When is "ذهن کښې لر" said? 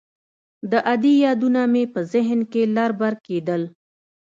2.13-2.91